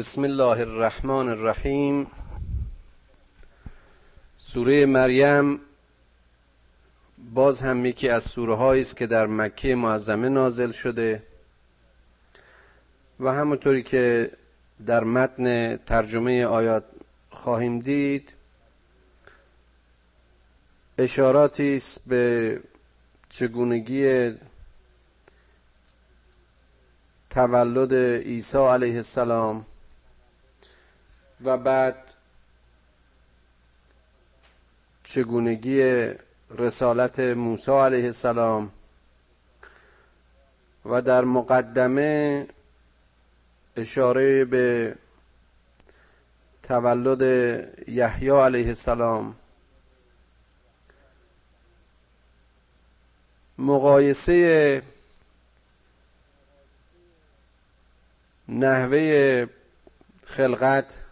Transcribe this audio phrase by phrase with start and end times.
[0.00, 2.06] بسم الله الرحمن الرحیم.
[4.36, 5.60] سوره مریم
[7.34, 11.22] باز هم یکی از سوره است که در مکه معظمه نازل شده
[13.20, 14.30] و همونطوری که
[14.86, 16.84] در متن ترجمه آیات
[17.30, 18.34] خواهیم دید
[20.98, 22.60] اشاراتی است به
[23.28, 24.32] چگونگی
[27.30, 27.94] تولد
[28.24, 29.64] عیسی علیه السلام.
[31.44, 32.14] و بعد
[35.02, 36.08] چگونگی
[36.50, 38.70] رسالت موسی علیه السلام
[40.84, 42.46] و در مقدمه
[43.76, 44.96] اشاره به
[46.62, 47.22] تولد
[47.88, 49.36] یحیی علیه السلام
[53.58, 54.82] مقایسه
[58.48, 59.46] نحوه
[60.26, 61.09] خلقت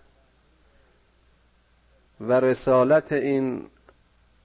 [2.20, 3.66] و رسالت این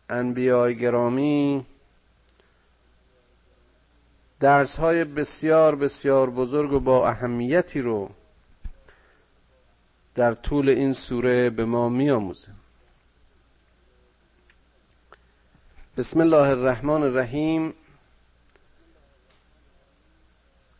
[0.09, 1.65] انبیاء گرامی
[4.39, 8.09] درس های بسیار بسیار بزرگ و با اهمیتی رو
[10.15, 12.51] در طول این سوره به ما می آموزه
[15.97, 17.73] بسم الله الرحمن الرحیم.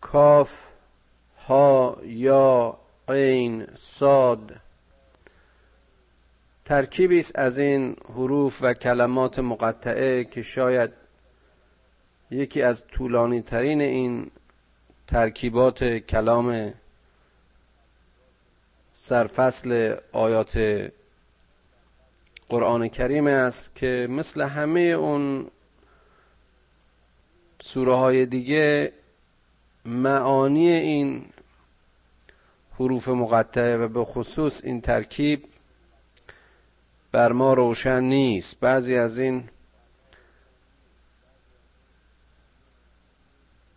[0.01, 0.73] کاف
[1.47, 4.62] ها یا عین صاد.
[6.65, 10.91] ترکیبی است از این حروف و کلمات مقطعه که شاید
[12.31, 14.31] یکی از طولانی ترین این
[15.07, 16.73] ترکیبات کلام
[18.93, 20.57] سرفصل آیات
[22.49, 25.47] قرآن کریم است که مثل همه اون
[27.61, 28.93] سوره های دیگه
[29.85, 31.25] معانی این
[32.79, 35.52] حروف مقطعه و به خصوص این ترکیب
[37.13, 38.59] بر ما روشن نیست.
[38.59, 39.43] بعضی از این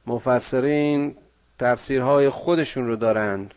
[0.06, 1.16] مفسرین
[1.58, 3.54] تفسیرهای خودشون رو دارند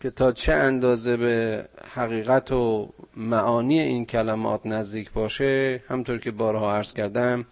[0.00, 1.64] که تا چه اندازه به
[1.94, 7.46] حقیقت و معانی این کلمات نزدیک باشه همطور که بارها عرض کردم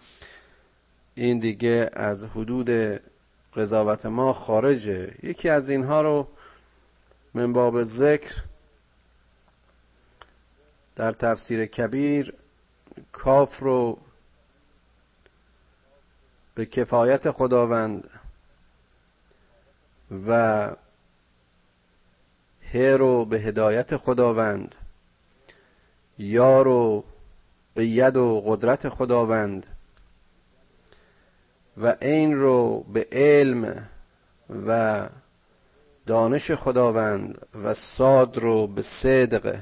[1.15, 2.99] این دیگه از حدود
[3.55, 5.13] قضاوت ما خارجه.
[5.23, 6.27] یکی از اینها رو
[7.33, 8.50] من باب ذکر
[10.95, 12.33] در تفسیر کبیر
[13.11, 13.97] کاف رو
[16.55, 18.09] به کفایت خداوند
[20.27, 20.69] و
[22.73, 24.75] ه رو به هدایت خداوند
[26.17, 27.03] یا رو
[27.73, 29.67] به ید و قدرت خداوند
[31.77, 33.89] و این رو به علم
[34.67, 35.09] و
[36.05, 39.61] دانش خداوند و صاد رو به صدق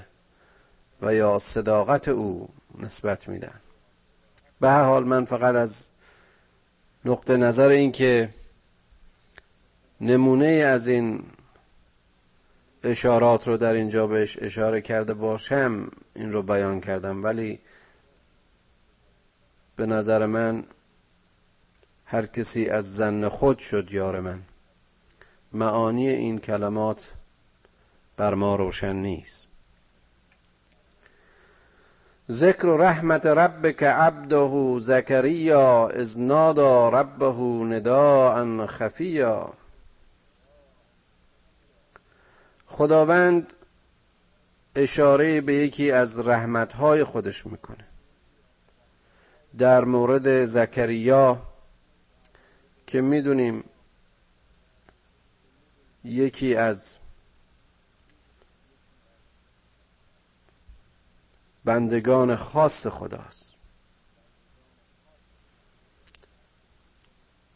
[1.02, 2.50] و یا صداقت او
[2.80, 3.60] نسبت میدن.
[4.60, 5.92] به هر حال من فقط از
[7.06, 8.30] نقطه نظر این که
[10.02, 11.24] نمونه از این
[12.84, 17.24] اشارات رو در اینجا بهش اشاره کرده باشم این رو بیان کردم.
[17.24, 17.60] ولی
[19.76, 20.64] به نظر من
[22.06, 24.42] هر کسی از زن خود شد یار من.
[25.54, 27.14] معانی این کلمات
[28.18, 29.49] بر ما روشن نیست.
[32.32, 37.34] ذکر رحمت ربک عبده زکریا از نادا ربه
[37.66, 39.54] نداء خفیا.
[42.66, 43.54] خداوند
[44.76, 47.86] اشاره به یکی از رحمتهای خودش می‌کنه.
[49.58, 51.42] در مورد زکریا
[52.88, 53.64] که می‌دونیم
[56.04, 56.99] یکی از
[61.66, 63.58] بندگان خاص خداست.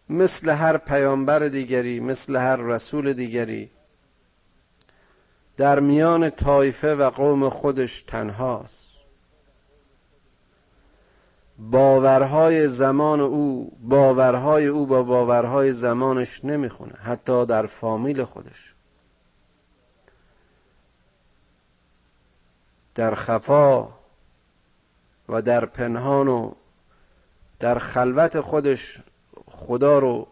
[0.10, 3.72] مثل هر پیامبر دیگری مثل هر رسول دیگری
[5.58, 8.94] در میان طایفه و قوم خودش تنهاست.
[11.60, 18.73] باورهای زمان او باورهای او با باورهای زمانش نمی‌خونه حتی در فامیل خودش.
[22.96, 23.88] در خفا
[25.30, 26.52] و در پنهان و
[27.60, 29.00] در خلوت خودش
[29.46, 30.28] خدا رو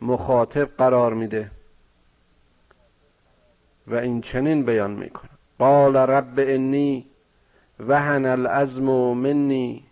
[0.00, 1.50] مخاطب قرار میده
[3.86, 5.30] و این چنین بیان می‌کنه.
[5.58, 7.06] قال رب انی
[7.80, 8.84] وهن العزم
[9.14, 9.86] منی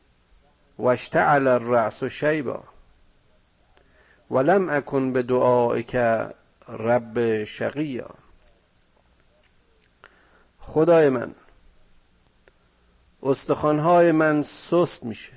[0.79, 2.63] واشتعل الرأس شیبا
[4.31, 5.97] ولم اکن به دعائک
[6.69, 8.11] رب شقیا.
[10.61, 11.35] خدای من
[13.23, 15.33] استخوانهای من سست میشه.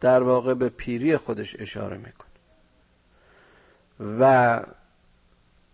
[0.00, 2.30] در واقع به پیری خودش اشاره می‌کنه.
[4.20, 4.62] و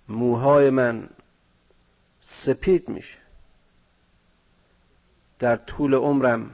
[0.08, 1.08] موهای من
[2.20, 3.18] سپید میشه.
[5.38, 6.50] در طول عمرم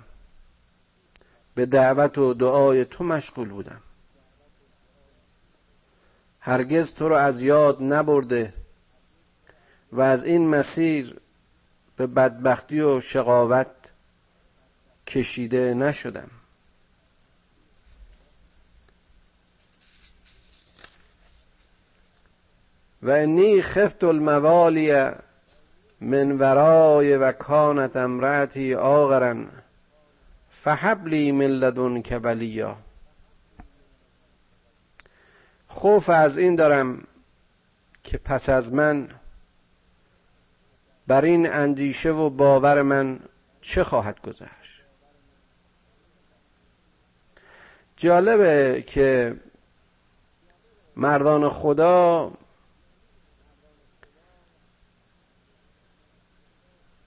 [1.55, 3.81] به دعوت و دعای تو مشغول بودم.
[6.41, 8.55] هرگز تو رو از یاد نبرده
[9.93, 11.20] و از این مسیر
[11.96, 13.84] به بدبختی و شقاوت
[15.06, 16.31] کشیده نشدم.
[23.03, 24.93] و انی خفت الموالی
[26.01, 29.45] من ورای و کانت امرأتی آغرا
[30.51, 32.77] فحبلی من لدن ولیا.
[35.69, 37.06] خوف از این دارم
[38.05, 39.09] که پس از من
[41.06, 43.21] بر این اندیشه و باور من
[43.61, 44.84] چه خواهد گذشت؟
[48.05, 49.37] جالبه که
[50.97, 52.33] مردان خدا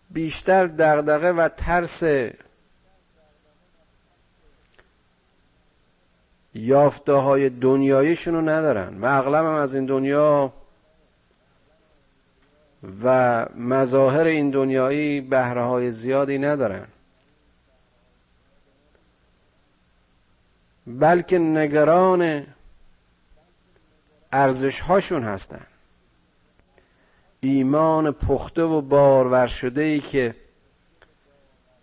[0.10, 2.04] بیشتر دغدغه و ترس
[6.54, 8.98] یافته های دنیایشون رو ندارن.
[9.02, 10.54] و اغلب هم از این دنیا
[13.04, 16.88] و مظاهر این دنیایی بهره های زیادی ندارن.
[20.88, 22.48] بلکه نگران
[24.32, 25.66] ارزش هاشون هستن.
[27.40, 30.36] ایمان پخته و بارور شده ای که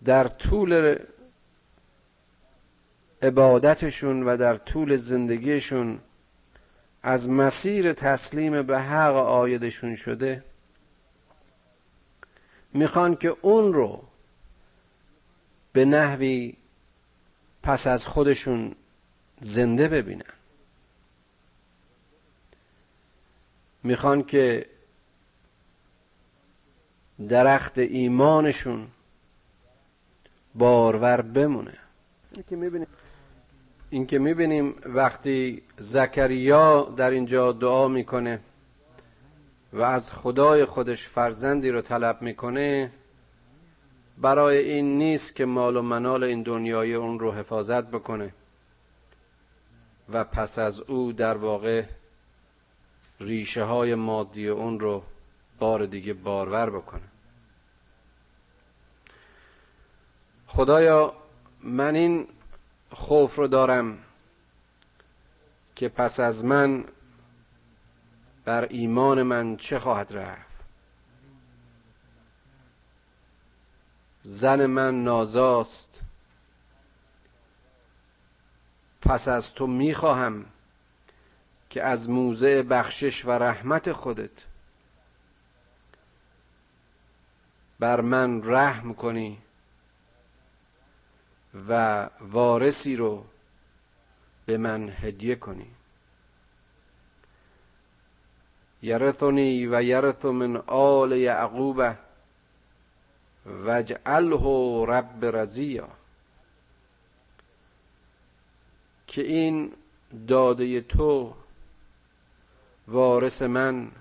[0.05, 0.97] در طول
[3.23, 5.99] عبادتشون و در طول زندگیشون
[7.03, 10.45] از مسیر تسلیم به حق آیدشون شده
[12.73, 14.03] می‌خوان که اون رو
[15.73, 16.55] به نحوی
[17.63, 18.75] پس از خودشون
[19.41, 20.23] زنده ببینن.
[23.83, 24.67] می‌خوان که
[27.29, 28.87] درخت ایمانشون
[30.55, 31.79] بارور بمونه.
[33.91, 38.41] این که می‌بینیم وقتی زکریا در اینجا دعا می‌کنه
[39.73, 42.93] و از خدای خودش فرزندی رو طلب می‌کنه
[44.19, 48.35] برای این نیست که مال و منال این دنیای اون رو حفاظت بکنه.
[50.13, 51.85] و پس از او در واقع
[53.21, 55.03] ریشه های مادی اون رو
[55.59, 57.09] بار دیگه بارور بکنه.
[60.47, 61.15] خدایا
[61.61, 62.27] من این
[62.91, 63.99] خوف رو دارم
[65.75, 66.85] که پس از من
[68.45, 70.55] بر ایمان من چه خواهد رفت؟
[74.23, 76.04] زن من نازاست.
[79.05, 80.45] پس از تو می‌خواهم
[81.71, 84.31] که از موزه بخشش و رحمت خودت
[87.79, 89.39] بر من رحم کنی
[91.69, 93.25] و وارثی رو
[94.47, 95.71] به من هدیه کنی.
[98.83, 101.97] یرثنی و یرث من آل یعقوب
[103.47, 105.89] وجعله رب رضیا.
[109.15, 109.73] که این
[110.29, 111.35] داده تو
[112.89, 113.93] وارث من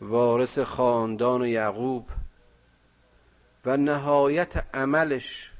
[0.00, 2.10] وارث خاندان یعقوب
[3.64, 5.52] و نهایت عملش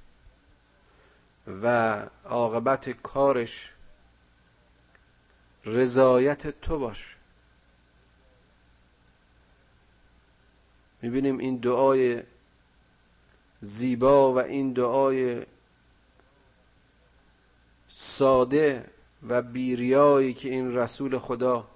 [1.63, 1.67] و
[2.25, 3.75] عاقبت کارش
[5.65, 7.17] رضایت تو باش.
[11.03, 12.23] می‌بینیم این دعای
[13.61, 15.47] زیبا و این دعای
[17.97, 18.91] ساده
[19.29, 21.67] و بیریایی که این رسول خدا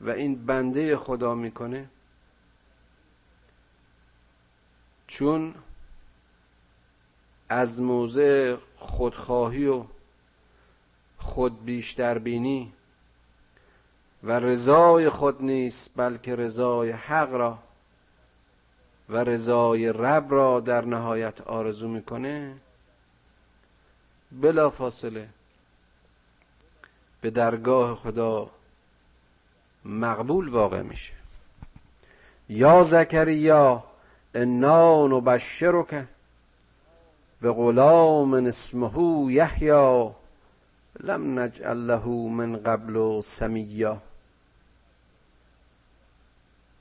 [0.00, 1.88] و این بنده خدا می‌کنه
[5.06, 5.54] چون
[7.48, 9.84] از موضع خودخواهی و
[11.18, 12.72] خود بیشتر بینی
[14.22, 17.58] و رضای خود نیست بلکه رضای حق را
[19.08, 22.60] و رضای رب را در نهایت آرزو می‌کنه.
[24.40, 25.28] بلا فاصله
[27.20, 28.50] به درگاه خدا
[29.84, 31.12] مقبول واقع میشه.
[32.48, 33.84] یا زکریا
[34.34, 36.06] انا نبشرک
[37.40, 40.16] به غلام اسمه یحیا
[41.00, 44.02] لم نجعل له من قبل سمیا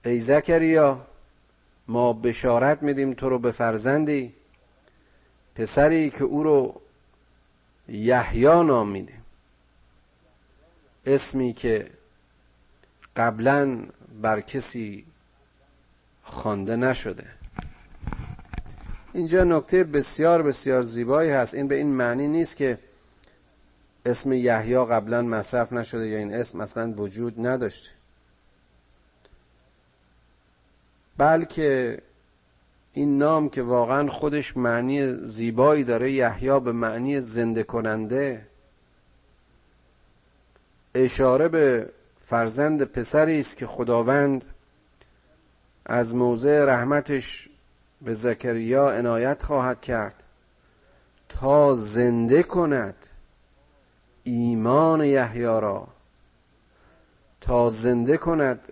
[0.06, 1.08] ای زکریا
[1.88, 4.34] ما بشارت میدیم تو رو به فرزندی
[5.56, 6.82] پسری که او رو
[7.88, 9.26] یحیی نام میدیم
[11.06, 11.92] اسمی که
[13.16, 13.86] قبلا
[14.22, 15.06] بر کسی
[16.24, 17.28] خوانده نشده.
[19.14, 21.54] اینجا نکته بسیار بسیار زیبایی هست.
[21.56, 22.80] این به این معنی نیست که
[24.06, 27.90] اسم یحیی قبلا مصرف نشده یا این اسم اصلا وجود نداشته.
[31.18, 32.02] بلکه
[32.98, 38.48] این نام که واقعا خودش معنی زیبایی داره یحیی به معنی زنده کننده
[40.96, 44.46] اشاره به فرزند پسری است که خداوند
[45.86, 47.50] از موضع رحمتش
[48.02, 50.24] به زکریا عنایت خواهد کرد
[51.30, 52.96] تا زنده کند
[54.24, 55.88] ایمان یحیی را.
[57.42, 58.72] تا زنده کند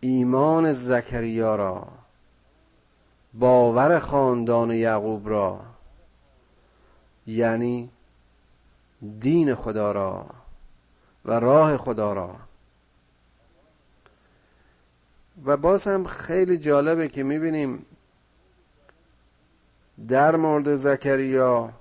[0.00, 1.95] ایمان زکریا را.
[3.38, 5.60] باور خاندان یعقوب را
[7.26, 7.90] یعنی
[9.20, 10.26] دین خدا را
[11.24, 12.36] و راه خدا را.
[15.44, 17.86] و باز هم خیلی جالبه که می‌بینیم
[20.08, 21.72] در مورد زکریا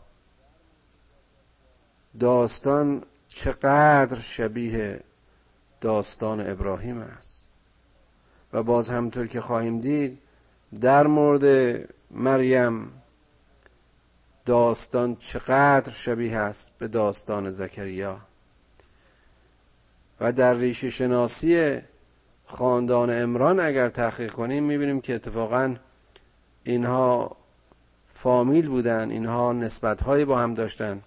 [2.20, 5.00] داستان چقدر شبیه
[5.82, 7.48] داستان ابراهیم است.
[8.54, 10.25] و باز همطور که خواهیم دید
[10.82, 11.80] در مورد
[12.12, 12.92] مریم
[14.46, 18.18] داستان چقدر شبیه است به داستان زکریا
[20.20, 21.82] و در ریشه شناسی
[22.46, 25.76] خاندان امران اگر تحقیق کنیم می‌بینیم که اتفاقا
[26.64, 27.38] اینها
[28.08, 31.02] فامیل بودن اینها نسبت هایی با هم داشتن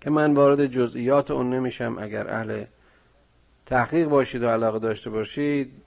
[0.00, 1.98] که من وارد جزئیات اون نمیشم.
[1.98, 2.64] اگر اهل
[3.66, 5.81] تحقیق باشید و علاقه داشته باشید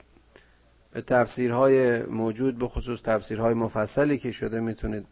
[1.00, 5.06] تفسیرهای موجود به خصوص تفسیرهای مفصلی که شده می‌تونید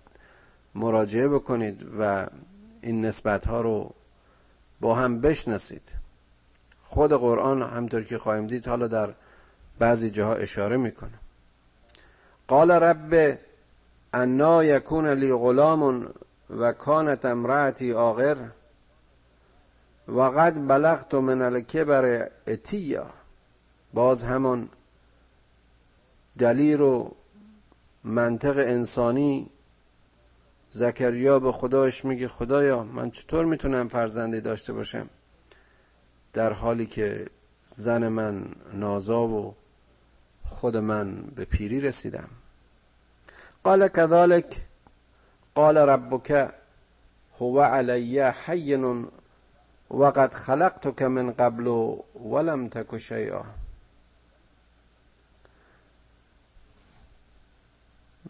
[0.75, 2.27] مراجعه بکنید و
[2.81, 3.95] این نسبت ها رو
[4.81, 5.93] با هم بشناسید.
[6.83, 9.15] خود قرآن همطور که خواهیم دید حالا در
[9.79, 11.19] بعضی جاها اشاره می‌کنه.
[12.49, 13.39] قال رب
[14.15, 16.09] انا یکون لی غلام
[16.51, 18.37] و کانت امرأتی آغر
[20.09, 23.07] و قد بلغت من الکبر اتیا.
[23.95, 24.69] باز همان
[26.39, 27.11] دلیل و
[28.05, 29.51] منطق انسانی
[30.71, 35.11] زکریا به خدایش میگه خدایا من چطور می‌تونم فرزندی داشته باشم
[36.33, 37.27] در حالی که
[37.67, 39.55] زن من نازا و
[40.45, 42.29] خود من به پیری رسیدم؟
[43.65, 44.67] قال كذلك
[45.55, 46.55] قال ربك
[47.41, 49.09] هو علی حین
[49.91, 51.67] وقد خلقتك من قبل
[52.15, 53.45] ولم تك شیئا.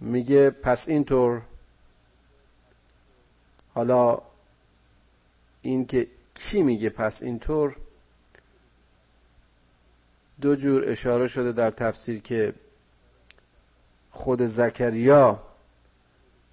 [0.00, 1.42] میگه پس اینطور
[3.74, 4.22] حالا
[5.62, 7.76] این که کی میگه پس اینطور
[10.40, 12.54] دو جور اشاره شده در تفسیر که
[14.10, 15.40] خود زکریا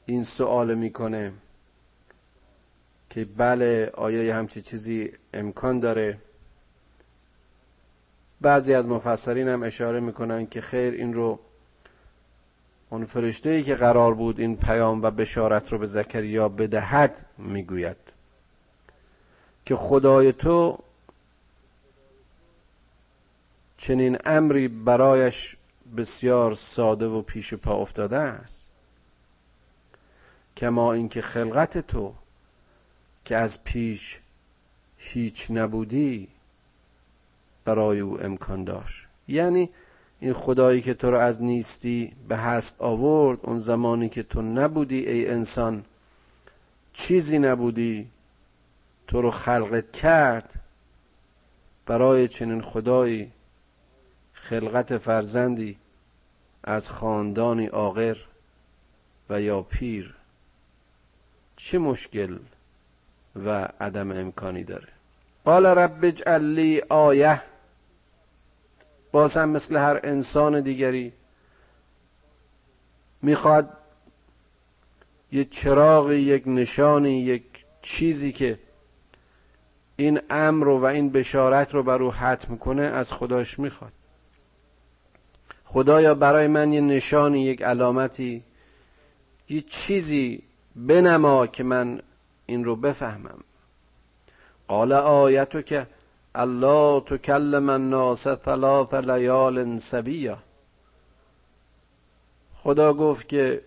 [0.05, 1.33] این سوال می‌کنه
[3.09, 6.17] که بله آیا همچی چیزی امکان داره؟
[8.41, 11.39] بعضی از مفسرین هم اشاره می‌کنن که خیر این رو
[12.91, 17.97] اون فرشته ای که قرار بود این پیام و بشارت رو به زکریا بدهد می‌گوید.
[19.65, 20.79] که خدای تو
[23.77, 25.57] چنین امری برایش
[25.97, 28.67] بسیار ساده و پیش پا افتاده است.
[30.57, 32.13] کما اینکه خلقت تو
[33.25, 34.19] که از پیش
[34.97, 36.27] هیچ نبودی
[37.65, 39.07] برای او امکان داشت.
[39.27, 39.69] یعنی
[40.21, 44.99] این خدایی که تو رو از نیستی به هست آورد اون زمانی که تو نبودی
[44.99, 45.83] ای انسان
[46.93, 48.07] چیزی نبودی
[49.07, 50.53] تو رو خلقت کرد
[51.85, 53.31] برای چنین خدایی
[54.33, 55.77] خلقت فرزندی
[56.63, 58.17] از خاندانی آغر
[59.29, 60.13] و یا پیر.
[61.55, 62.37] چه مشکل
[63.45, 64.87] و عدم امکانی داره.
[65.45, 67.41] قال رب اجعل لی آیه.
[69.11, 71.13] باز هم مثل هر انسان دیگری
[73.21, 73.69] می‌خواد
[75.31, 77.43] یه چراغ یک نشانی یک
[77.81, 78.59] چیزی که
[79.95, 83.91] این امر و این بشارت رو بر او حتم کنه از خداش می‌خواد.
[85.63, 88.43] خدایا برای من یه نشانی یک علامتی
[89.49, 90.43] یه چیزی
[90.75, 92.01] بنما که من
[92.45, 93.39] این رو بفهمم.
[94.67, 95.87] قال آیتو که
[96.35, 100.37] الله تکلم الناس ثلاث لیال سبیا
[102.63, 103.61] خدا گفت که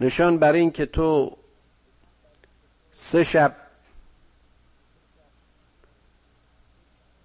[0.00, 1.36] نشان بر این که تو
[2.92, 3.56] سه شب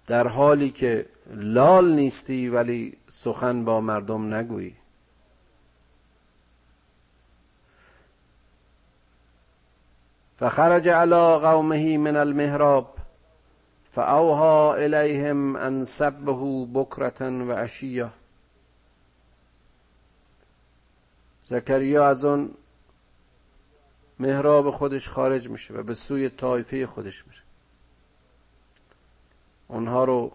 [0.06, 4.76] در حالی که لال نیستی ولی سخن با مردم نگویی
[10.36, 12.95] فخرج على قومه من المهراب
[13.96, 16.32] فاوها الیهم ان سبه
[16.74, 18.10] بکرتا و عشیه
[21.42, 22.54] زکریا از اون
[24.18, 27.40] محراب خودش خارج میشه و به سوی طایفه خودش میره.
[29.68, 30.32] اونها رو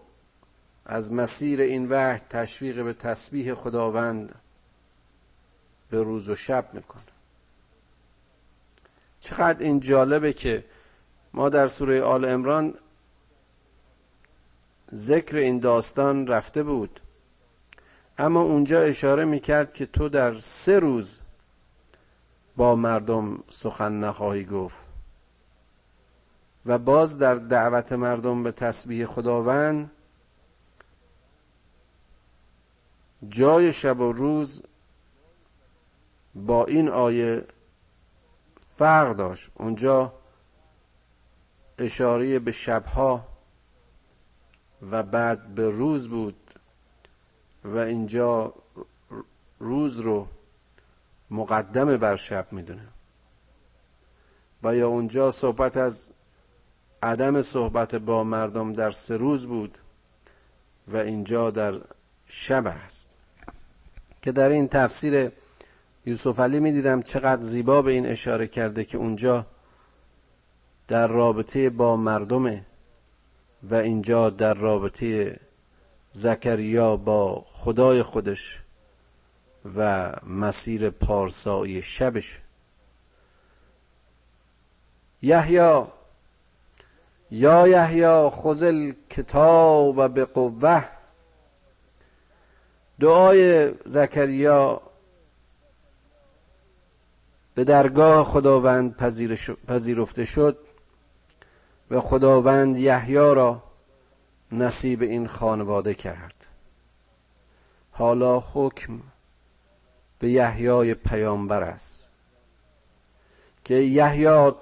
[0.86, 4.34] از مسیر این وحی تشویق به تسبیح خداوند
[5.90, 7.02] به روز و شب می‌کنه.
[9.20, 10.64] چقدر این جالبه که
[11.32, 12.74] ما در سوره آل امران
[14.94, 17.00] ذکر این داستان رفته بود.
[18.18, 21.20] اما اونجا اشاره می‌کرد که تو در سه روز
[22.56, 24.88] با مردم سخن نخواهی گفت
[26.66, 29.90] و باز در دعوت مردم به تسبیح خداوند
[33.28, 34.62] جای شب و روز
[36.34, 37.44] با این آیه
[38.60, 39.50] فرق داشت.
[39.54, 40.12] اونجا
[41.78, 43.31] اشاره به شبها
[44.90, 46.54] و بعد به روز بود
[47.64, 48.54] و اینجا
[49.58, 50.26] روز رو
[51.30, 52.88] مقدم بر شب می‌دونه
[54.62, 56.10] و یا اونجا صحبت از
[57.02, 59.78] عدم صحبت با مردم در سه روز بود
[60.88, 61.80] و اینجا در
[62.26, 63.14] شب است.
[64.22, 65.32] که در این تفسیر
[66.06, 69.46] یوسف علی می دیدم چقدر زیبا به این اشاره کرده که اونجا
[70.88, 72.64] در رابطه با مردمه
[73.62, 75.40] و اینجا در رابطه
[76.12, 78.62] زکریا با خدای خودش
[79.76, 82.40] و مسیر پارسایی شبش.
[85.22, 85.82] یحیی
[87.30, 88.72] یا یحیی خذ
[89.10, 90.84] کتاب به قوه
[93.00, 94.82] دعای زکریا
[97.54, 98.96] به درگاه خداوند
[99.68, 100.58] پذیرفته شد.
[101.92, 103.62] و خداوند یحیی را
[104.52, 106.46] نصیب این خانواده کرد.
[107.90, 109.00] حالا حکم
[110.18, 112.08] به یحیای پیامبر است
[113.64, 114.52] که یحیی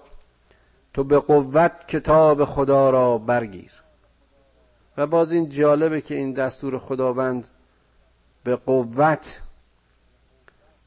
[0.95, 3.73] تو به قوت کتاب خدا را برگیر.
[4.97, 7.49] و باز این جالبه که این دستور خداوند
[8.45, 9.41] به قوت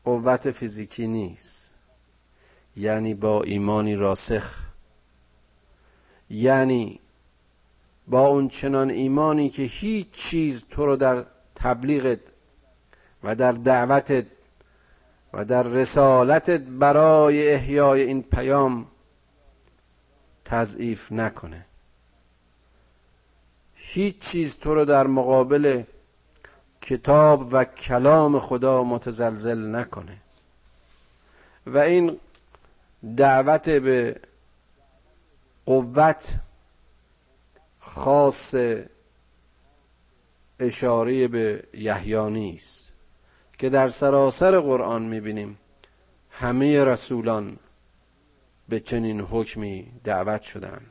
[0.03, 1.73] قوت فیزیکی نیست.
[2.75, 4.72] یعنی با ایمانی راسخ
[6.33, 6.99] یعنی
[8.07, 12.19] با اون چنان ایمانی که هیچ چیز تو رو در تبلیغت
[13.23, 14.25] و در دعوتت
[15.33, 18.85] و در رسالتت برای احیای این پیام
[20.45, 21.65] تضعیف نکنه.
[23.75, 25.83] هیچ چیز تو رو در مقابل
[26.81, 30.17] کتاب و کلام خدا متزلزل نکنه.
[31.67, 32.19] و این
[33.17, 34.15] دعوت به
[35.65, 36.33] قوت
[37.79, 38.55] خاص
[40.59, 42.87] اشاره به یحیانی است
[43.57, 45.57] که در سراسر قرآن می‌بینیم
[46.29, 47.59] همه رسولان
[48.69, 50.85] به چنین حکمی دعوت شدند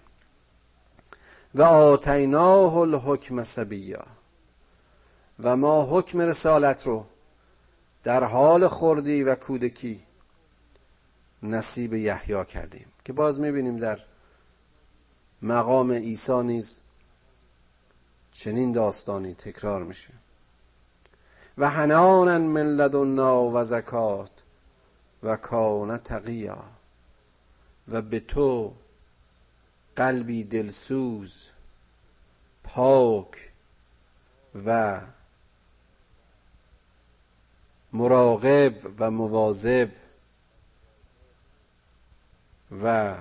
[1.54, 4.06] و آتیناه الحکم سبیا.
[5.42, 7.06] و ما حکم رسالت رو
[8.02, 10.02] در حال خردی و کودکی
[11.42, 12.86] نصیب یحیی کردیم.
[13.04, 13.98] که باز می‌بینیم در
[15.42, 16.80] مقام عیسی نیز
[18.32, 20.12] چنین داستانی تکرار میشه.
[21.58, 24.42] و حنانا من لدنا و زکات
[25.22, 26.64] و کان تقیا
[27.88, 28.72] و به تو
[29.96, 31.46] قلبی دلسوز
[32.64, 33.52] پاک
[34.66, 35.00] و
[37.92, 39.90] مراقب و مواظب
[42.82, 43.16] و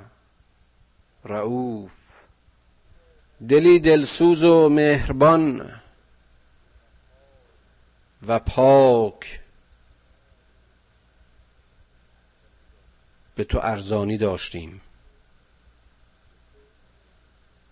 [1.25, 2.11] رعوف
[3.49, 5.71] دلی دلسوز و مهربان
[8.27, 9.39] و پاک.
[13.35, 14.81] به تو ارزانی داشتیم.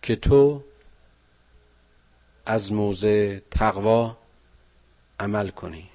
[0.02, 0.64] که تو
[2.46, 4.18] از موضع تقوا
[5.20, 5.90] عمل کنی.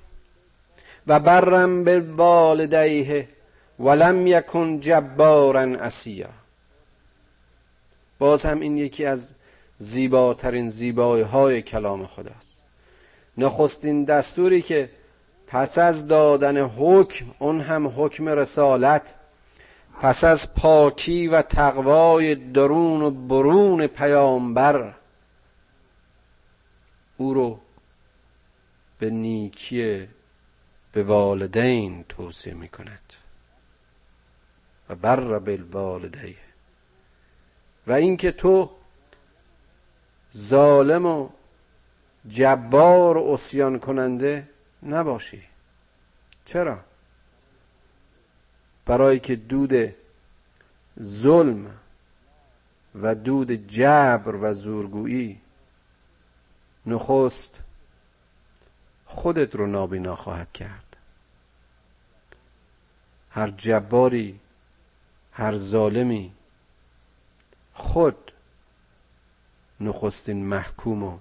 [1.07, 3.29] و برم به والدیه
[3.79, 6.44] ولم یکن جبارا اسیا
[8.18, 9.35] باز هم این یکی از
[9.79, 12.64] زیباترین زیبایی های کلام خداست
[13.38, 14.90] نخستین دستوری که
[15.46, 19.14] پس از دادن حکم اون هم حکم رسالت
[20.00, 24.94] پس از پاکی و تقوای درون و برون پیامبر
[27.16, 27.59] او رو
[28.98, 30.09] به نیکی
[30.92, 33.12] به والدین توصیه می کند
[34.88, 36.44] و بر بالوالدین
[37.87, 38.70] و اینکه تو
[40.37, 41.29] ظالم و
[42.29, 44.49] جبار و اسیان کننده
[44.83, 45.42] نباشی.
[46.44, 46.81] چرا؟
[48.87, 49.94] برای که دود
[51.01, 51.79] ظلم
[52.94, 55.40] و دود جبر و زورگویی
[56.87, 57.62] نخست
[59.07, 60.97] خودت رو نابینا خواهد کرد.
[63.31, 64.40] هر جباری
[65.33, 66.33] هر ظالمی
[67.75, 68.33] خود
[69.81, 71.19] نخستین محکوم و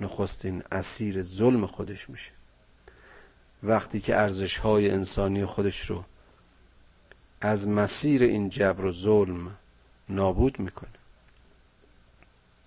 [0.00, 2.32] نخستین اسیر ظلم خودش میشه.
[3.62, 6.04] وقتی که ارزش های انسانی خودش رو
[7.40, 9.56] از مسیر این جبر و ظلم
[10.08, 10.90] نابود می‌کنه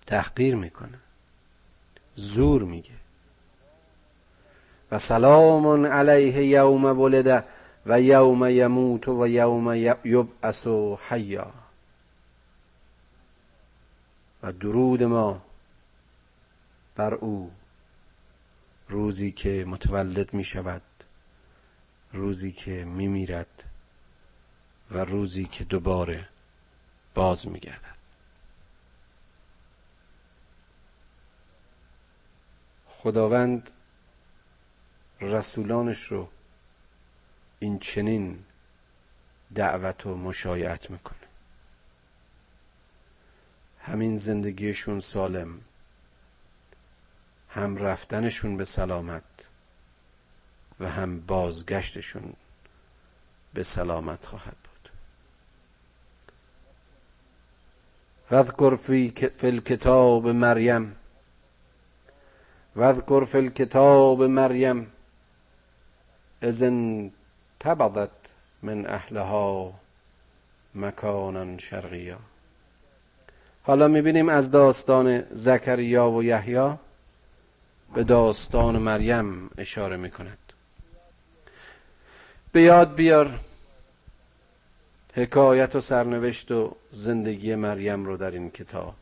[0.06, 0.98] تحقیر می‌کنه
[2.14, 2.90] زور میگه.
[4.90, 7.44] و سلام علیه یوم ولده
[7.86, 10.66] و یوم یموت و یوم یبعث
[11.08, 11.61] حیا.
[14.42, 15.44] و درود ما
[16.96, 17.52] بر او.
[18.88, 20.82] روزی که متولد می شود
[22.12, 23.64] روزی که می میرد
[24.90, 26.28] و روزی که دوباره
[27.14, 27.96] باز می گردد.
[32.86, 33.70] خداوند
[35.20, 36.28] رسولانش رو
[37.58, 38.44] این چنین
[39.54, 41.21] دعوت و مشایعت می‌کنه.
[43.84, 45.60] همین زندگیشون سالم.
[47.48, 49.22] هم رفتنشون به سلامت
[50.80, 52.32] و هم بازگشتشون
[53.54, 54.90] به سلامت خواهد بود.
[58.30, 60.96] واذکر فی الکتاب مریم.
[62.76, 64.92] واذکر فی الکتاب مریم.
[66.42, 67.10] اذن
[67.60, 69.74] تبضت من اهلها
[70.74, 72.31] مکانا شرقیا.
[73.62, 76.74] حالا می‌بینیم از داستان زکریا و یحیی
[77.94, 80.38] به داستان مریم اشاره می‌کند.
[82.52, 83.40] به یاد بیار
[85.14, 88.94] حکایت و سرنوشت و زندگی مریم رو در این کتاب.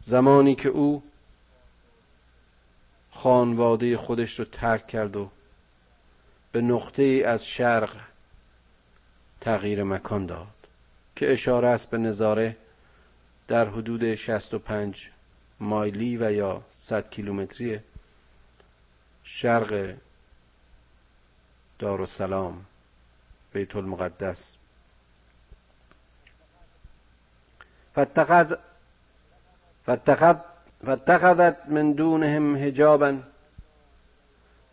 [0.00, 1.02] زمانی که او
[3.10, 5.30] خانواده خودش رو ترک کرد و
[6.52, 7.96] به نقطه از شرق
[9.40, 10.59] تغییر مکان داد.
[11.16, 12.56] که اشاره است به نظاره
[13.48, 15.10] در حدود 65
[15.60, 17.80] مایلی و یا 100 کیلومتری
[19.24, 19.94] شرق
[21.78, 22.64] دارالسلام
[23.52, 24.56] بیت المقدس.
[27.94, 28.54] فاتخذ
[29.86, 30.36] فاتخذ
[30.86, 33.18] فاتخذت من دونهم حجابا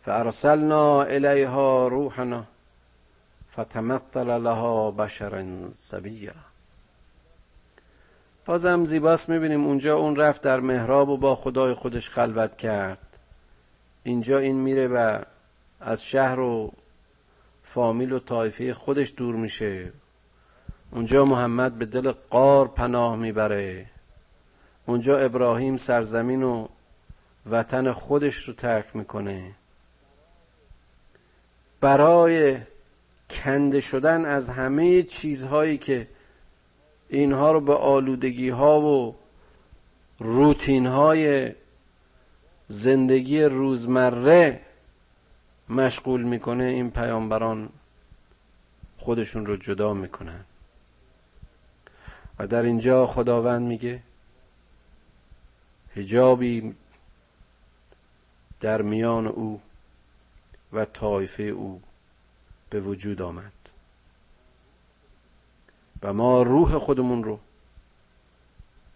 [0.04, 2.44] فارسلنا الیها روحنا
[3.60, 6.32] فتمثل لها بشرا سویا
[8.44, 13.18] بازم زیباست می‌بینیم اونجا اون رفت در محراب و با خدای خودش خلوت کرد.
[14.02, 15.22] اینجا این میره و
[15.80, 16.72] از شهر و
[17.62, 19.92] فامیل و طایفه خودش دور میشه.
[20.90, 23.86] اونجا محمد به دل قار پناه می‌بره.
[24.86, 26.68] اونجا ابراهیم سرزمین و
[27.50, 29.54] وطن خودش رو ترک می‌کنه.
[31.80, 32.58] برای
[33.30, 36.08] کنده شدن از همه چیزهایی که
[37.08, 39.16] اینها رو به آلودگی ها و
[40.18, 41.52] روتین های
[42.68, 44.60] زندگی روزمره
[45.68, 47.68] مشغول می‌کنه این پیامبران
[48.98, 50.44] خودشون رو جدا می‌کنن.
[52.38, 54.02] و در اینجا خداوند میگه
[55.96, 56.74] هجابی
[58.60, 59.60] در میان او
[60.72, 61.82] و طایفه او.
[62.70, 63.52] به وجود آمد.
[66.02, 67.38] و ما روح خودمون رو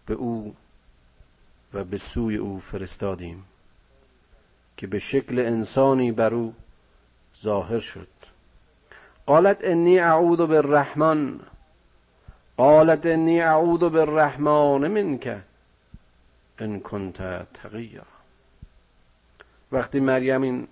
[0.06, 0.56] به او
[1.74, 3.44] و به سوی او فرستادیم
[4.76, 6.54] که به شکل انسانی بر او
[7.42, 8.08] ظاهر شد.
[9.26, 11.40] قالت انی اعوذ بالرحمن
[12.56, 15.42] قالت انی اعوذ بالرحمن منک
[16.58, 17.22] ان کنت
[17.54, 18.02] تقیا
[19.72, 20.68] وقتی مریم این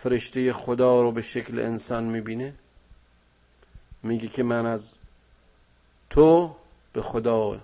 [0.00, 2.54] فرشته خدا رو به شکل انسان می‌بینه؟
[4.02, 4.92] میگه که من از
[6.10, 6.56] تو
[6.92, 7.60] به خدا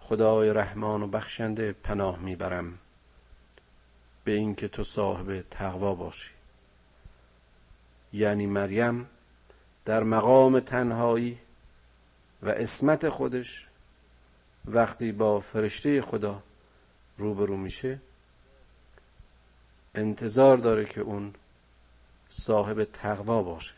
[0.00, 2.78] خدای رحمان و بخشنده پناه می‌برم.
[4.24, 6.30] به اینکه تو صاحب تقوا باشی.
[8.12, 9.08] یعنی مریم
[9.84, 11.38] در مقام تنهایی
[12.42, 13.68] و اسمت خودش
[14.64, 16.42] وقتی با فرشته خدا
[17.18, 18.00] روبرو میشه
[20.00, 21.34] انتظار داره که اون
[22.28, 23.74] صاحب تقوا باشه.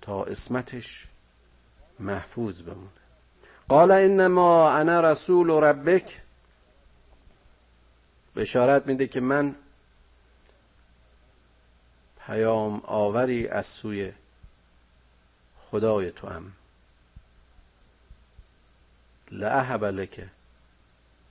[0.00, 1.06] تا اسمتش
[1.98, 2.88] محفوظ بمونه.
[3.68, 6.22] قال انما انا رسول ربک.
[8.36, 9.54] بشارت میده که من
[12.26, 14.12] پیام آوری از سوی
[15.58, 16.52] خدای تو هم
[19.30, 20.28] لعهب لک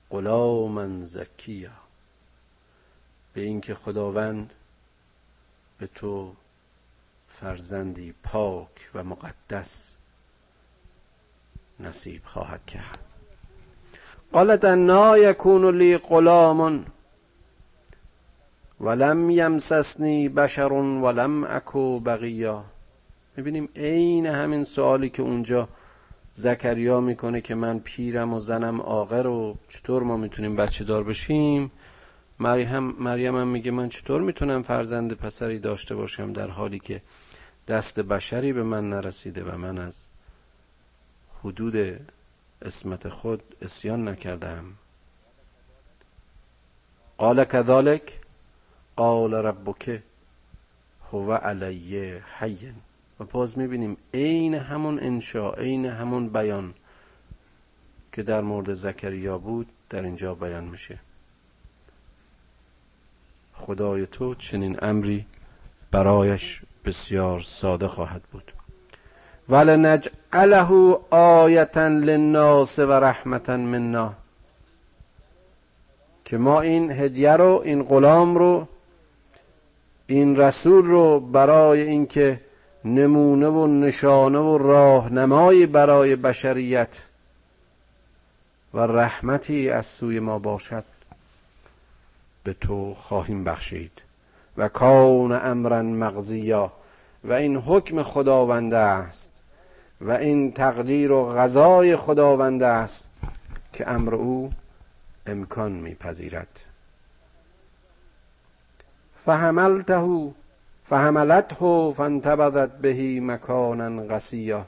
[0.10, 1.85] غلاما زکیا.
[3.36, 4.54] به اینکه خداوند
[5.78, 6.34] به تو
[7.28, 9.96] فرزندی پاک و مقدس
[11.80, 13.00] نصیب خواهد کرد.
[14.32, 16.86] قالت انا یکون لی غلام
[18.82, 22.64] ولم یمسسنی بشر ولم اکو بقیا
[23.38, 25.70] می‌بینیم عین همین سوالی که اونجا
[26.34, 31.72] زکریا می‌کنه که من پیرم و زنم آقر و چطور ما می‌تونیم بچه دار بشیم؟
[32.40, 37.02] مریم مریم هم میگه من چطور می‌تونم فرزند پسری داشته باشم در حالی که
[37.68, 39.98] دست بشری به من نرسیده و من از
[41.44, 42.00] حدود
[42.62, 44.66] اسمت خود اسیان نکردم؟
[47.18, 48.20] قال کذالک؟
[48.96, 50.02] قال ربک
[51.12, 52.76] هو علی حین
[53.20, 56.74] و باز می‌بینیم عین همون انشا عین همون بیان
[58.14, 61.00] که در مورد زکریا بود در اینجا بیان میشه.
[63.56, 65.26] خدای تو چنین امری
[65.92, 68.54] برایش بسیار ساده خواهد بود.
[69.50, 74.14] ولنجعله آیتا للناس و رحمتا منا.
[76.26, 78.68] که ما این هدیه رو این غلام رو
[80.08, 82.42] این رسول رو برای اینکه
[82.86, 87.04] نمونه و نشانه و راهنمایی برای بشریت
[88.74, 90.84] و رحمتی از سوی ما باشد.
[92.46, 94.02] به تو خواهیم بخشید.
[94.58, 96.74] و کان امرا مغزیا
[97.24, 99.40] و این حکم خداونده است.
[100.02, 103.08] و این تقدیر و غذای خداونده است
[103.74, 104.52] که امر او
[105.26, 106.60] امکان میپذیرد.
[109.16, 110.34] فحملته
[110.86, 114.66] فحملته فانتبذت بهی مکانا قصیا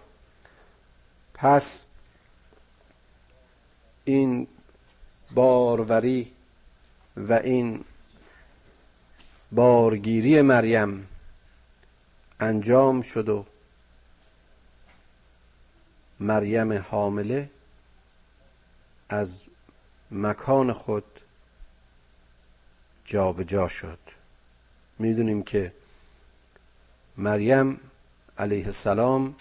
[1.34, 1.86] پس
[4.06, 4.48] این
[5.36, 6.34] باروری
[7.18, 7.86] و این
[9.52, 11.08] بارگیری مریم
[12.40, 13.46] انجام شد و
[16.20, 17.50] مریم حامله
[19.10, 19.44] از
[20.12, 21.04] مکان خود
[23.06, 24.00] جابجا جا شد.
[25.00, 25.74] می‌دونیم که
[27.18, 27.80] مریم
[28.38, 29.36] علیه السلام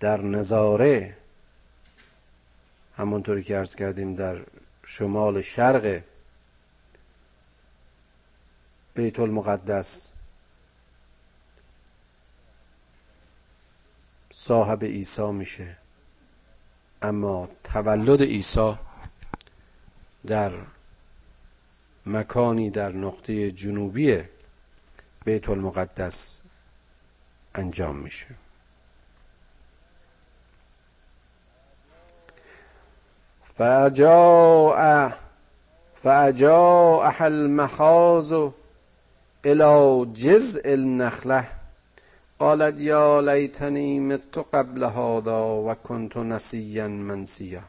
[0.00, 1.16] در نظاره
[2.96, 4.38] همونطوری که ارز کردیم در
[4.84, 6.02] شمال شرق
[8.94, 10.08] بیت المقدس.
[14.30, 15.76] صاحب عیسی میشه.
[17.02, 18.74] اما تولد عیسی
[20.26, 20.52] در
[22.06, 24.22] مکانی در نقطه جنوبی
[25.24, 26.40] بیت المقدس
[27.54, 28.26] انجام میشه.
[33.42, 35.10] فجاء
[35.94, 38.32] فجاء المخاض
[39.44, 41.44] الى جزء النخله
[42.38, 47.62] قالت یا لیتنی مت قبل هذا و کنت نسیا منسیا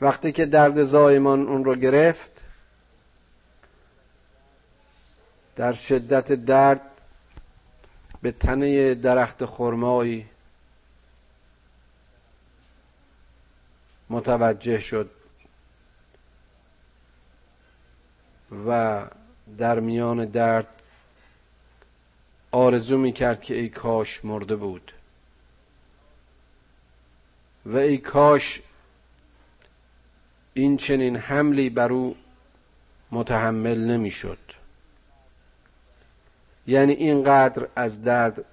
[0.00, 2.44] وقتی که درد زایمان اون رو گرفت
[5.56, 6.82] در شدت درد
[8.22, 10.26] به تنه درخت خرمایی
[14.10, 15.10] متوجه شد
[18.66, 19.00] و
[19.58, 20.68] در میان درد
[22.50, 24.92] آرزو می کرد که ای کاش مرده بود.
[27.66, 28.62] و ای کاش
[30.54, 32.16] این چنین حملی بر او
[33.10, 34.38] متحمل نمی‌شد.
[36.66, 38.44] یعنی اینقدر از درد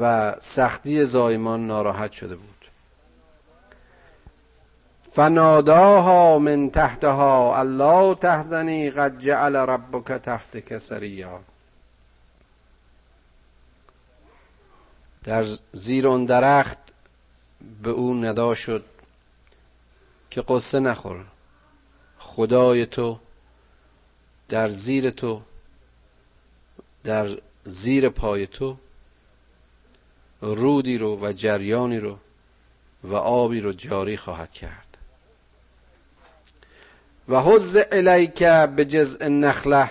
[0.00, 2.55] و سختی زایمان ناراحت شده بود.
[5.16, 11.40] فناداها من تحتها الله تحزنی قد جعل ربک تحتک سریا
[15.24, 16.78] در زیر اون درخت
[17.82, 18.84] به او ندا شد
[20.30, 21.24] که قصه نخور.
[22.18, 23.18] خدای تو
[24.48, 25.42] در زیر تو
[27.04, 28.76] در زیر پای تو
[30.40, 32.18] رودی رو و جریانی رو
[33.04, 34.85] و آبی رو جاری خواهد کرد.
[37.28, 39.90] و حز الیک به جزء نخله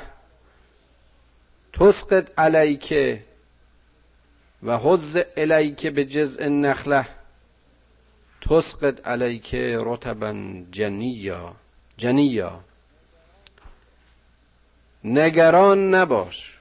[1.73, 3.19] تسقط علیک
[4.63, 7.05] و حز الیک به جزء نخله
[8.49, 11.55] تسقط علیک رتبا جنیا.
[11.97, 12.59] جنیا.
[15.03, 16.59] نگران نباش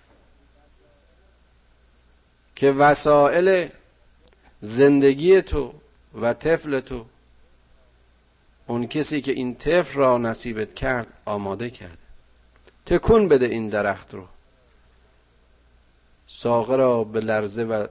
[2.56, 3.68] که وسایل
[4.60, 5.74] زندگی تو
[6.20, 7.06] و طفل تو
[8.66, 11.98] اون کسی که این طفل را نصیبت کرد آماده کرده
[12.86, 14.24] تکون بده این درخت رو.
[16.26, 17.86] ساقه را به لرزه و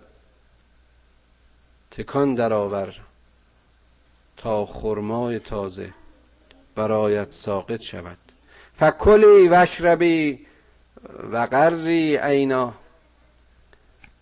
[1.92, 2.96] تکان درآور
[4.38, 5.94] تا خرمای تازه
[6.76, 8.18] برایت ساقط شود.
[8.74, 10.46] فکلی وشربی
[11.32, 12.74] و قری عینا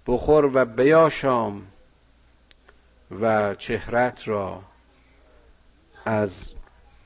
[0.08, 1.68] بخور و بیاشام
[3.22, 4.62] و چهرت را.
[6.06, 6.54] از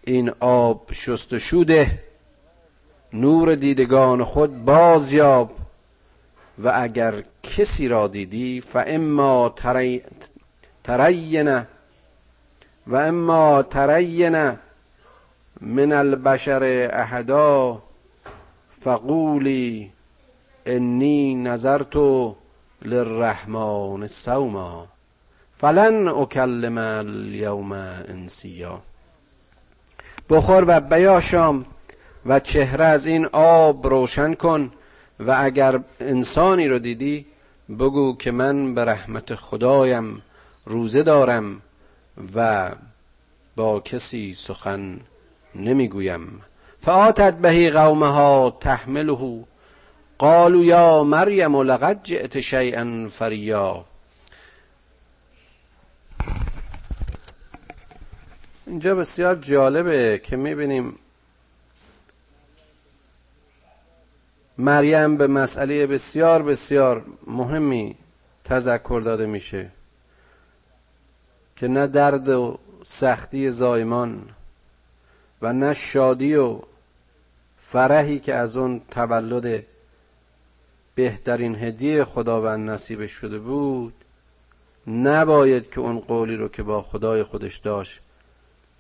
[0.04, 2.04] این آب شست ده
[3.14, 5.52] نور دیدگان خود بازیاب
[6.64, 10.02] و اگر کسی را دیدی فاما تری...
[10.84, 11.66] ترین
[12.88, 14.58] و اما ترین
[15.62, 17.82] من البشر احدا
[18.72, 19.92] فقولی
[20.66, 21.96] انی نظرت
[22.82, 24.88] للرحمن سوما.
[25.58, 28.82] فلن اکلم اليوم انسیا.
[30.30, 31.65] بخور و بیاشام
[32.26, 34.72] و چهره از این آب روشن کن
[35.20, 37.26] و اگر انسانی رو دیدی
[37.70, 40.22] بگو که من به رحمت خدایم
[40.65, 41.62] روزه دارم
[42.36, 42.72] و
[43.56, 45.00] با کسی سخن
[45.56, 46.41] نمی‌گویم.
[46.82, 49.46] فآتت بهی قومها تحمله.
[50.18, 53.86] قالوا یا مریم لقد جئت شیئا فریا
[58.67, 60.95] اینجا بسیار جالبه که می‌بینیم
[64.58, 67.95] مریم به مسئله بسیار بسیار مهمی
[68.43, 69.69] تذکر داده میشه
[71.56, 74.30] که نه درد و سختی زایمان
[75.41, 76.60] و نه شادی و
[77.58, 79.63] فرحی که از اون تولد
[80.95, 83.93] بهترین هدیه خداوند نصیب شده بود
[84.88, 88.01] نباید که اون قولی رو که با خدای خودش داشت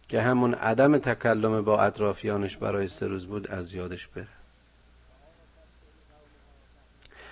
[0.09, 4.27] که همون عدم تکلم با اطرافیانش برای سه روز بود از یادش بره.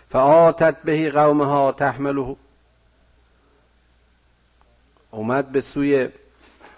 [0.09, 2.35] فآتت بهی قومها تحمله
[5.11, 6.09] اومد به سوی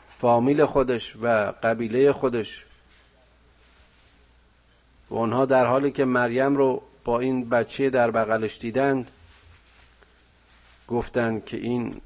[0.10, 2.65] فامیل خودش و قبیله خودش.
[5.10, 9.12] و اونها در حالی که مریم رو با این بچه در بغلش دیدند
[10.88, 12.01] گفتند که این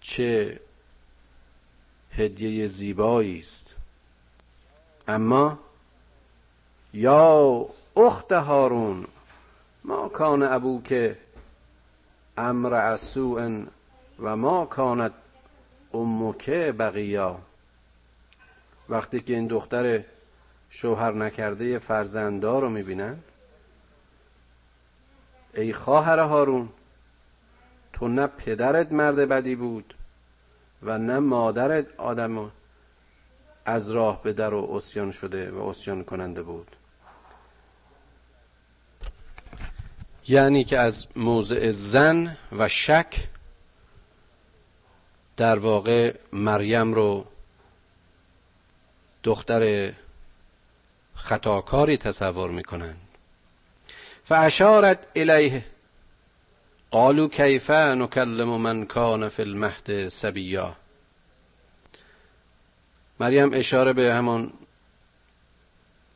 [0.00, 0.60] چه
[2.18, 3.74] هدیه زیبایی است.
[5.08, 5.58] اما
[6.92, 9.06] یا اخت هارون
[9.84, 11.18] ما کان ابو که
[12.36, 13.62] امر اسوء
[14.18, 15.12] و ما کانت
[15.94, 17.38] امکه بقیا.
[18.88, 20.04] وقتی که این دختر
[20.70, 23.18] شوهر نکرده فرزندار رو می‌بینن
[25.54, 26.68] ای خواهر هارون
[27.92, 29.94] تو نه پدرت مرد بدی بود
[30.82, 32.52] و نه مادرت آدم
[33.64, 36.76] از راه به در و اسیان شده و اسیان کننده بود.
[40.28, 43.28] یعنی که از موضع زن و شک
[45.36, 47.26] در واقع مریم رو
[49.24, 49.92] دختر
[51.14, 53.00] خطاکاری تصور می‌کنند
[54.24, 55.64] فاشارت الیه
[56.90, 60.76] قالوا کیف نکلم من کان فی المهد سبیا
[63.20, 64.52] مریم اشاره به همون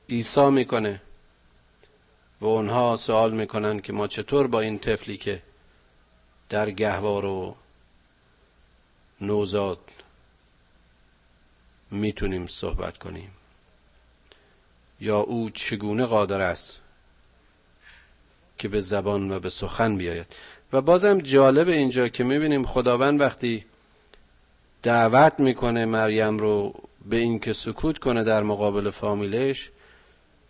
[0.09, 1.01] عیسی می‌کنه
[2.41, 5.43] و اونها سوال می‌کنن که ما چطور با این طفلی که
[6.49, 7.57] در گهوار و
[9.21, 9.91] نوزاد
[11.91, 13.31] می‌تونیم صحبت کنیم.
[15.01, 16.79] یا او چگونه قادر است
[18.59, 20.37] که به زبان و به سخن بیاید؟
[20.73, 23.65] و بازم جالب اینجا که می‌بینیم خداوند وقتی
[24.83, 29.71] دعوت می‌کنه مریم رو به اینکه سکوت کنه در مقابل فامیلش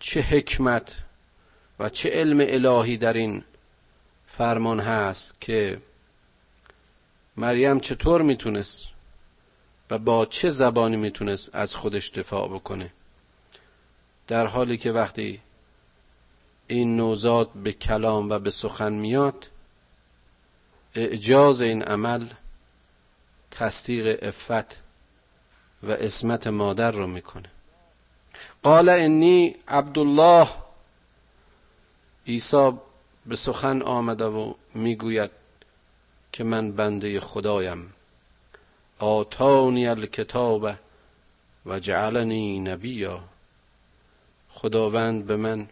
[0.00, 0.94] چه حکمت
[1.78, 3.44] و چه علم الهی در این
[4.28, 5.78] فرمان هست که
[7.36, 8.84] مریم چطور می‌تونست
[9.90, 12.90] و با چه زبانی می‌تونست از خودش دفاع بکنه؟
[14.28, 15.40] در حالی که وقتی
[16.66, 19.48] این نوزاد به کلام و به سخن میاد
[20.94, 22.26] اعجاز این عمل
[23.50, 24.80] تصدیق افت
[25.82, 27.48] و اسمت مادر رو می‌کنه.
[28.62, 30.48] قال انی عبدالله
[32.26, 32.72] عیسی
[33.26, 35.30] به سخن آمده و می‌گوید
[36.32, 37.92] که من بنده خدایم.
[38.98, 40.74] آتانی الکتاب
[41.66, 43.20] و جعلنی نبیا.
[44.50, 45.68] خداوند به من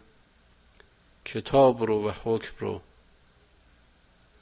[1.24, 2.80] کتاب رو و حکم رو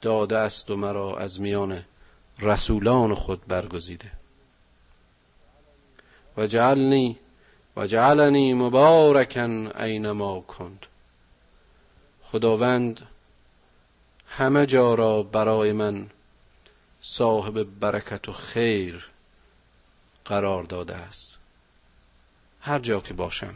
[0.01, 1.83] داده است و مرا از میان
[2.39, 4.11] رسولان خود برگزیده.
[6.37, 7.17] و جعلنی
[7.77, 10.85] و جعلنی مبارکن اینما کند.
[12.23, 13.07] خداوند
[14.29, 16.09] همه جا را برای من
[17.01, 19.09] صاحب برکت و خیر
[20.25, 21.29] قرار داده است.
[22.61, 23.53] هر جا که باشم.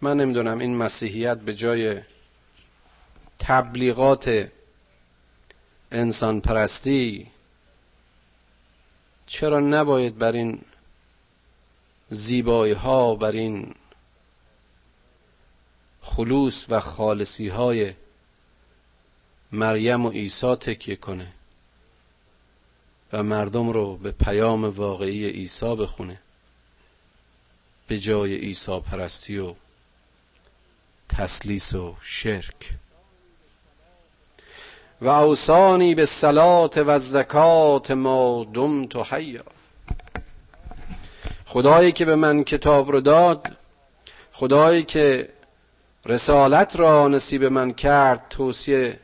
[0.00, 2.00] من نمی‌دونم این مسیحیت به جای
[3.40, 4.50] تبلیغات
[5.92, 7.26] انسان پرستی
[9.26, 10.60] چرا نباید بر این
[12.10, 13.74] زیبایی ها بر این
[16.02, 17.92] خلوص و خالصی های
[19.52, 21.32] مریم و عیسی تکیه کنه
[23.12, 26.20] و مردم رو به پیام واقعی عیسی بخونه
[27.88, 29.54] به جای عیسی پرستی و
[31.08, 32.74] تسلیس و شرک.
[35.02, 39.42] و اوسانی به صلات و زکات ما دمت حیا.
[41.46, 43.56] خدایی که به من کتاب رو داد
[44.32, 45.28] خدایی که
[46.06, 49.00] رسالت را نصیب من کرد توصیه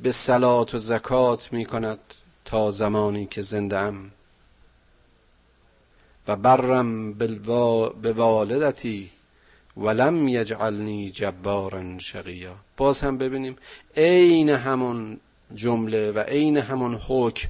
[0.00, 1.98] به صلات و زکات می کند
[2.44, 4.10] تا زمانی که زنده ام.
[6.28, 7.12] و برم
[8.02, 9.10] به والدتی
[9.76, 12.54] ولم یجعلنی جبارا شقیا.
[12.76, 13.56] باز هم ببینیم
[13.96, 15.20] عین همون
[15.54, 17.48] جمله و عین همون حکم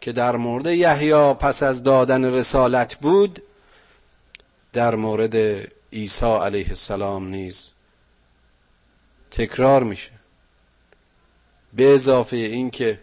[0.00, 3.42] که در مورد یحیی پس از دادن رسالت بود
[4.72, 5.36] در مورد
[5.92, 7.68] عیسی علیه السلام نیز
[9.30, 10.10] تکرار میشه.
[11.72, 12.98] به اضافه اینکه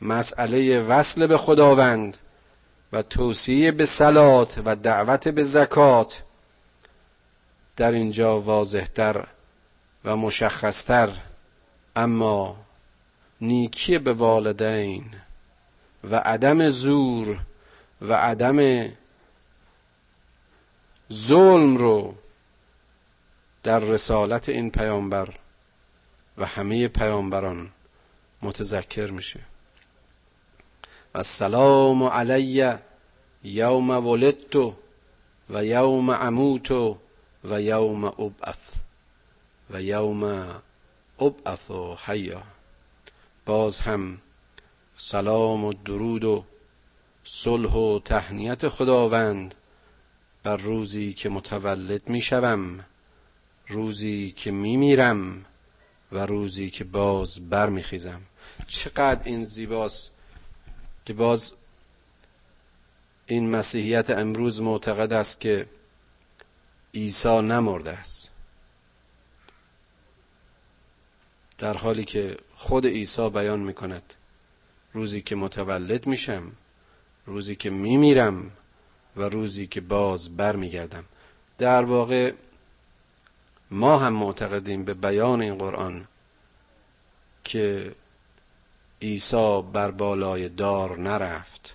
[0.00, 2.16] مسئله وصل به خداوند
[2.92, 6.22] و توصیه به سلات و دعوت به زکات
[7.82, 9.26] در اینجا واضحتر
[10.04, 11.10] و مشخصتر.
[11.96, 12.56] اما
[13.40, 15.04] نیکی به والدین
[16.04, 17.38] و عدم زور
[18.02, 18.88] و عدم
[21.12, 22.14] ظلم رو
[23.62, 25.28] در رسالت این پیامبر
[26.38, 27.70] و همه پیامبران
[28.42, 29.40] متذکر میشه.
[31.14, 32.74] و سلام علی
[33.44, 34.56] یوم ولدت
[35.50, 36.70] و یوم اموت
[37.44, 38.70] و یوم ابعث.
[39.70, 40.22] و یوم
[41.20, 42.42] ابعث و حیا.
[43.46, 44.18] باز هم
[44.96, 46.44] سلام و درود و
[47.24, 49.54] صلح و تهنیت خداوند
[50.42, 52.84] بر روزی که متولد می‌شوم
[53.68, 55.44] روزی که میمیرم
[56.12, 58.20] و روزی که باز برمیخیزم
[58.66, 60.10] چقدر این زیباست
[61.06, 61.52] که باز
[63.26, 65.66] این مسیحیت امروز معتقد است که
[66.94, 68.28] عیسی نمرده است.
[71.58, 74.14] در حالی که خود عیسی بیان می‌کند
[74.92, 76.52] روزی که متولد میشم
[77.26, 78.50] روزی که میمیرم
[79.16, 81.04] و روزی که باز برمیگردم.
[81.58, 82.32] در واقع
[83.70, 86.06] ما هم معتقدیم به بیان این قرآن
[87.44, 87.94] که
[89.02, 91.74] عیسی بر بالای دار نرفت.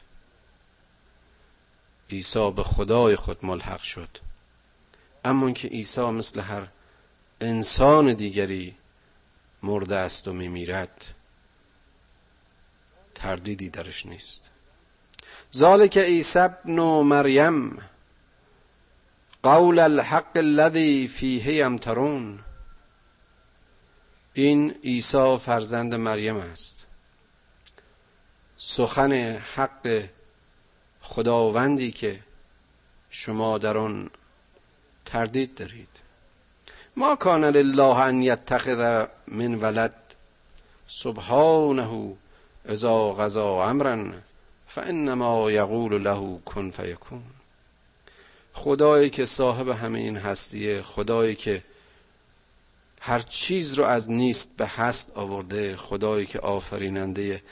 [2.10, 4.27] عیسی به خدای خود ملحق شد.
[5.28, 6.68] اما که عیسی مثل هر
[7.42, 8.76] انسان دیگری
[9.64, 11.06] مرده است و میمیرد
[13.16, 14.42] تردیدی درش نیست.
[15.56, 17.78] ذالک عیسی ابن مریم
[19.44, 22.40] قول الحق الذي فیه یمترون.
[24.34, 26.86] این عیسی فرزند مریم است.
[28.58, 29.12] سخن
[29.56, 30.04] حق
[31.02, 32.20] خداوندی که
[33.10, 34.10] شما در آن
[35.08, 35.88] تردید دارید.
[36.96, 39.96] ما کان لله ان یتخذ من ولد
[40.88, 42.14] سبحانه
[42.70, 43.98] اذا غذا امرا
[44.68, 47.24] فانما یقول له کن فیکون.
[48.54, 51.64] خدایی که صاحب همه این هستیه خدایی که
[53.02, 57.44] هر چیز رو از نیست به هست آورده خدایی که آفریننده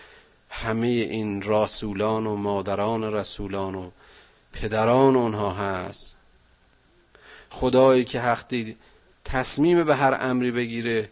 [0.49, 3.91] همه این رسولان و مادران رسولان و
[4.53, 6.15] پدران اونها هست.
[7.59, 8.75] خدایی که حقی
[9.25, 11.09] تصمیم به هر امری بگیره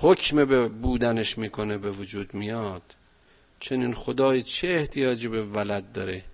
[0.00, 2.82] حکم به بودنش می‌کنه به وجود میاد.
[3.60, 6.24] چنین خدای چه احتیاجی به ولد داره؟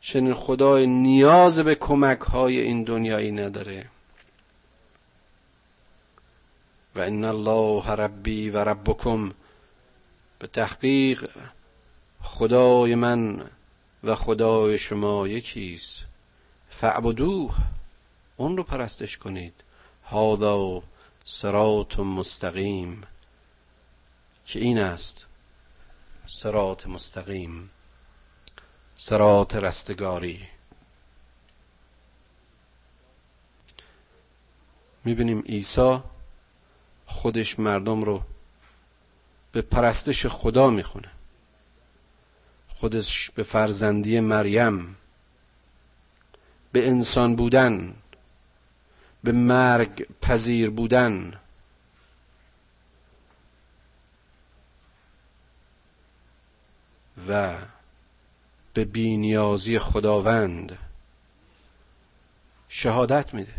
[0.00, 3.86] چنین خدای نیاز به کمک های این دنیایی نداره.
[6.96, 9.32] و ان الله ربی و ربکم
[10.38, 11.30] به تحقیق
[12.22, 13.42] خدای من
[14.04, 16.09] و خدای شما یکیست.
[16.80, 17.54] فعبدوه
[18.36, 19.54] اون رو پرستش کنید.
[20.04, 20.82] هذا
[21.24, 23.02] صراط مستقیم
[24.44, 25.26] که این است.
[26.26, 27.70] صراط مستقیم
[28.94, 30.48] صراط رستگاری.
[35.04, 35.98] می‌بینیم عیسی
[37.06, 38.22] خودش مردم رو
[39.52, 41.10] به پرستش خدا می‌خونه.
[42.68, 44.96] خودش به فرزندی مریم
[46.72, 47.94] به انسان بودن
[49.24, 51.32] به مرگ پذیر بودن.
[57.28, 57.54] و
[58.74, 60.78] به بینیازی خداوند
[62.68, 63.54] شهادت میده.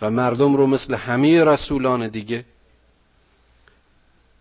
[0.00, 2.44] و مردم رو مثل همه رسولان دیگه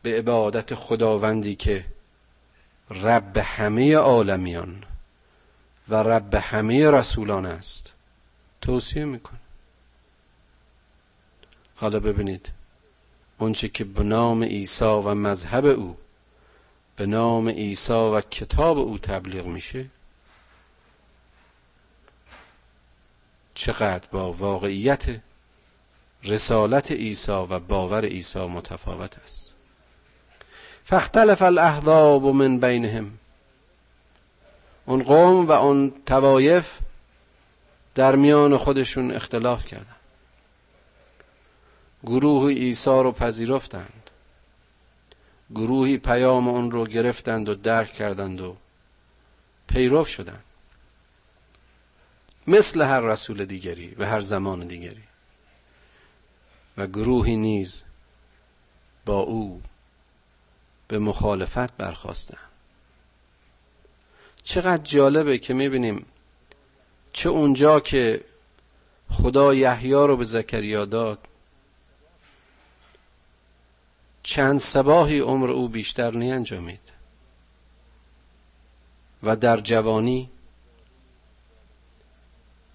[0.02, 1.86] به عبادت خداوندی که
[2.90, 4.84] رب همه عالمیان
[5.90, 7.94] و رب همه رسولان است.
[8.62, 9.40] توصیه می‌کنه
[11.76, 12.50] حالا ببینید.
[13.38, 15.98] اونچه که به نام عیسی و مذهب او
[16.96, 19.86] به نام عیسی و کتاب او تبلیغ میشه
[23.56, 25.22] چقدر با واقعیت
[26.24, 29.54] رسالت عیسی و باور عیسی متفاوت است.
[30.86, 33.12] فاختلف الاحزاب من بینهم.
[34.86, 36.80] اون قوم و اون توایف
[37.96, 39.96] در میان خودشون اختلاف کردند
[42.06, 44.10] گروه عیسی رو پذیرفتند.
[45.56, 48.56] گروهی پیام اون رو گرفتند و درک کردند و
[49.68, 50.44] پیرو شدند
[52.48, 55.04] مثل هر رسول دیگری و هر زمان دیگری.
[56.78, 57.82] و گروهی نیز
[59.06, 59.62] با او
[60.88, 62.45] به مخالفت برخواستند
[64.46, 66.06] چقدر جالبه که می‌بینیم
[67.14, 68.24] چه اونجا که
[69.10, 71.20] خدا یحیی رو به زکریا داد
[74.24, 76.80] چند سباهی عمر او بیشتر انجامید
[79.24, 80.30] و در جوانی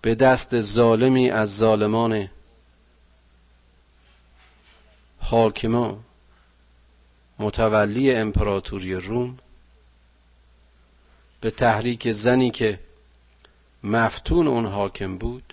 [0.02, 2.28] به دست ظالمی از ظالمان
[5.18, 5.98] حاکما
[7.38, 9.38] متولی امپراتوری روم
[11.40, 12.80] به تحریک زنی که
[13.82, 15.52] مفتون اون حاکم بود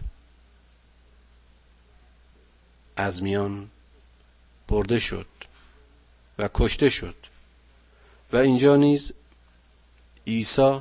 [2.96, 3.70] از میان
[4.68, 5.28] برده شد
[6.40, 7.16] و کشته شد.
[8.34, 9.12] و اینجا نیز
[10.28, 10.80] عیسی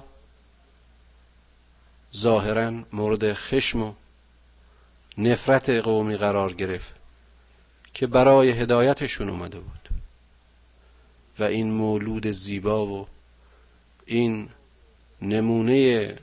[2.17, 3.95] ظاهرا مورد خشم و
[5.19, 6.95] نفرت قومی قرار گرفت
[7.95, 9.89] که برای هدایتشون اومده بود.
[11.39, 13.09] و این مولود زیبا و
[14.07, 14.49] این
[15.23, 16.17] نمونه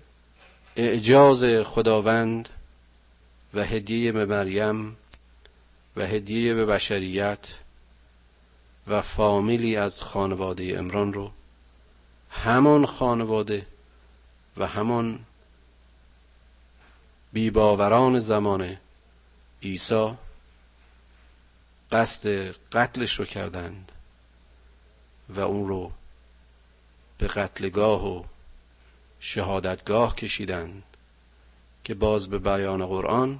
[0.75, 2.49] اعجاز خداوند
[3.53, 4.97] و هدیه به مریم
[5.95, 7.47] و هدیه به بشریت
[8.87, 11.31] و فامیلی از خانواده امران رو
[12.29, 13.65] همان خانواده
[14.57, 15.19] و همان
[17.33, 18.77] بیباوران زمان
[19.63, 20.13] عیسی
[21.91, 23.91] قصد قتلش رو کردند
[25.29, 25.91] و اون رو
[27.17, 28.23] به قتلگاه و
[29.25, 30.83] شهادتگاه کشیدند
[31.83, 33.39] که باز به بیان قرآن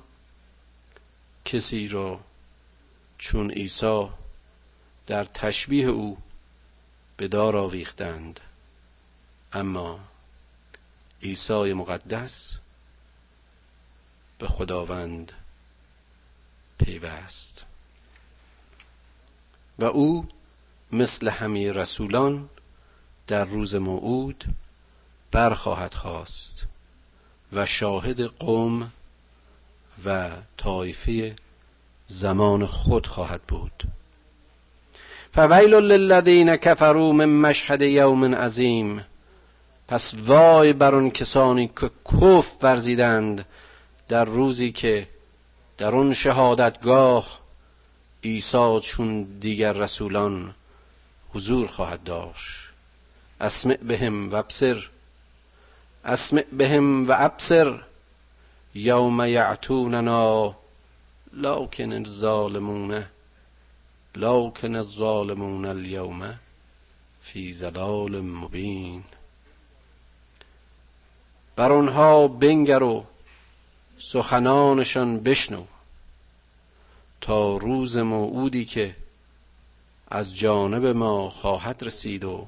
[1.46, 2.20] کسی را
[3.18, 4.08] چون عیسی
[5.08, 6.18] در تشبیه او
[7.18, 8.40] به دار آویختند.
[9.54, 10.00] اما
[11.24, 12.52] عیسی مقدس
[14.40, 15.32] به خداوند
[16.78, 17.64] پیوست.
[19.80, 20.28] و او
[20.92, 22.50] مثل همه رسولان
[23.28, 24.46] در روز موعود
[25.34, 26.62] برخواهد خواست
[27.54, 28.92] و شاهد قوم
[30.06, 31.36] و طایفه
[32.08, 33.84] زمان خود خواهد بود.
[35.34, 39.06] فویل للذین کفروا من مشهد یوم عظیم.
[39.88, 43.46] پس وای بر آن کسانی که کف ورزیدند
[44.08, 45.08] در روزی که
[45.78, 47.40] در آن شهادتگاه
[48.24, 50.54] عیسی چون دیگر رسولان
[51.34, 52.60] حضور خواهد داشت.
[53.42, 54.90] اسمع بهم و ابصر.
[56.06, 57.80] اسمع بهم و ابصر
[58.76, 60.56] یوم یعتوننا
[61.34, 63.06] لکن الظالمون
[64.16, 66.40] لکن الظالمون اليوم
[67.24, 69.04] فی زلال مبین
[71.56, 73.06] بر آنها بنگر و
[74.00, 75.64] سخنانشان بشنو
[77.22, 78.96] تا روز موعودی که
[80.08, 82.48] از جانب ما خواهد رسید و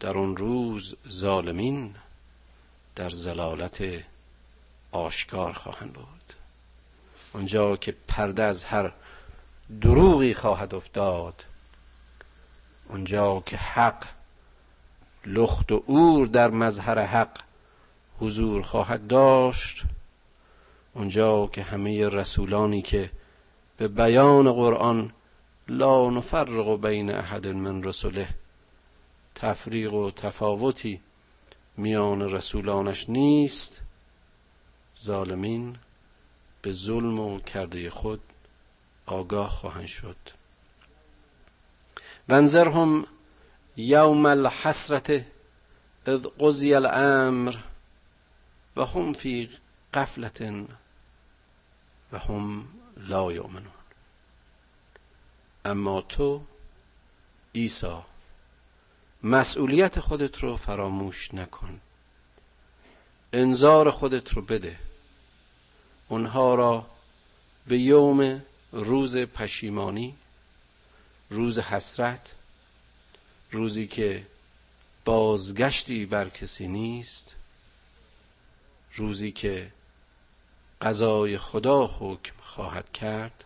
[0.00, 1.94] در آن روز ظالمین.
[2.98, 3.84] در زلالت
[4.92, 6.34] آشکار خواهند بود.
[7.32, 8.92] آنجا که پرده از هر
[9.80, 11.44] دروغی خواهد افتاد
[12.88, 14.04] آنجا که حق
[15.26, 17.38] لخت و اور در مظهر حق
[18.20, 19.82] حضور خواهد داشت
[20.94, 23.10] اونجا که همه رسولانی که
[23.76, 25.12] به بیان قرآن
[25.68, 28.28] لا نفرق بین احد من رسوله
[29.34, 31.00] تفریق و تفاوتی
[31.78, 33.80] میان رسولانش نیست.
[35.04, 35.76] ظالمین
[36.62, 38.20] به ظلم و کرده خود
[39.06, 40.16] آگاه خواهند شد.
[42.28, 43.06] وانذرهم
[43.76, 45.24] یوم الحسرت
[46.06, 47.56] اذ قضی الامر
[48.76, 49.50] و هم فی
[49.94, 50.40] قفلت
[52.12, 53.72] و هم لا یؤمنون.
[55.64, 56.42] اما تو
[57.54, 57.96] عیسی
[59.22, 61.80] مسئولیت خودت رو فراموش نکن.
[63.32, 64.78] انذار خودت رو بده.
[66.08, 66.86] اونها را
[67.66, 68.42] به یوم
[68.72, 70.14] روز پشیمانی
[71.30, 72.34] روز حسرت
[73.50, 74.26] روزی که
[75.04, 77.34] بازگشتی بر کسی نیست
[78.94, 79.70] روزی که
[80.82, 83.44] قضای خدا حکم خواهد کرد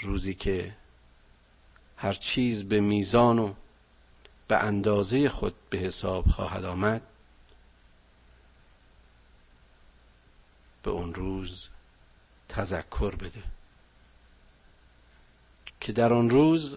[0.00, 0.72] روزی که
[1.96, 3.54] هر چیز به میزان و
[4.48, 7.02] به اندازه خود به حساب خواهد آمد.
[10.82, 11.68] به اون روز
[12.48, 13.42] تذکر بده.
[15.80, 16.76] که در آن روز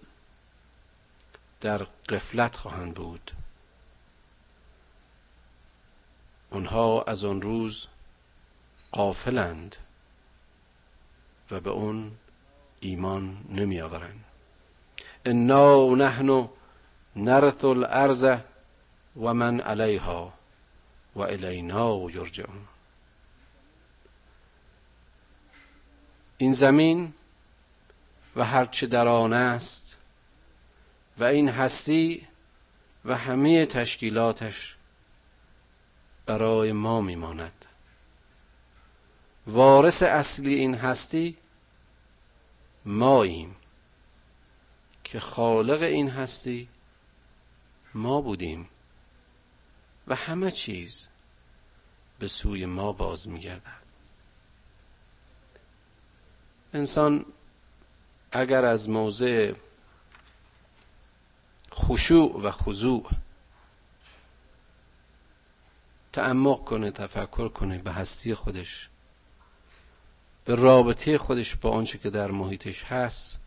[1.62, 1.78] در
[2.10, 3.32] قفلت خواهند بود.
[6.50, 7.88] اونها از آن روز
[8.92, 9.76] قافلند
[11.52, 12.12] و به اون
[12.80, 14.24] ایمان نمی آورند
[15.26, 16.50] انا نحن
[17.18, 18.24] نرث الارض
[19.22, 20.34] و من علیها
[21.16, 22.68] و الینا یرجعون
[26.38, 27.14] این زمین
[28.36, 29.96] و هرچه در آن است
[31.18, 32.28] و این هستی
[33.06, 34.76] و همه تشکیلاتش
[36.26, 37.66] برای ما میماند.
[39.48, 41.38] وارث اصلی این هستی
[42.86, 43.56] ماییم
[45.04, 46.68] که خالق این هستی
[47.98, 48.70] ما بودیم.
[50.08, 51.08] و همه چیز
[52.20, 53.88] به سوی ما باز میگردد.
[56.74, 57.26] انسان
[58.32, 59.54] اگر از موضع
[61.74, 63.10] خشوع و خضوع
[66.14, 68.90] تعمق کنه تفکر کنه به هستی خودش
[70.46, 73.38] به رابطه خودش با آنچه که در محیطش هست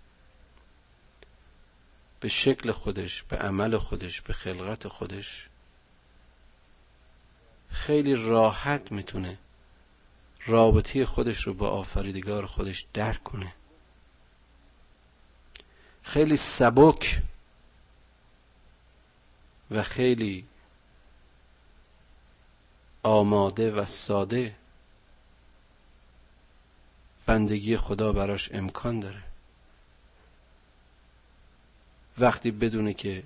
[2.20, 5.46] به شکل خودش به عمل خودش به خلقت خودش
[7.70, 9.38] خیلی راحت می‌تونه
[10.46, 13.52] رابطه خودش رو با آفریدگار خودش درک کنه.
[16.02, 17.22] خیلی سبک
[19.70, 20.44] و خیلی
[23.02, 24.54] آماده و ساده
[27.26, 29.30] بندگی خدا براش امکان داره.
[32.20, 33.22] وقتی بدونه که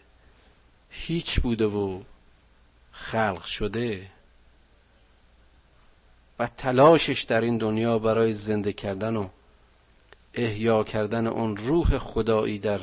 [0.91, 2.01] هیچ بوده و
[2.93, 4.11] خلق شده
[6.39, 9.29] و تلاشش در این دنیا برای زنده کردن و
[10.35, 12.81] احیا کردن اون روح خدایی در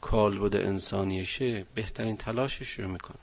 [0.00, 3.16] کالبد انسانیشه بهترین تلاشش رو می‌کنه.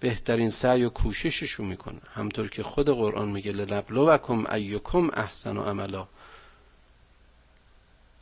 [0.00, 2.00] بهترین سعی و کوششش رو می‌کنه.
[2.14, 6.06] همطور که خود قرآن میگه لنبلوکم ایکم احسن و عملا.